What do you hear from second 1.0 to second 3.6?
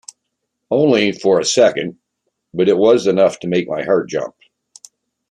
for a second, but it was enough to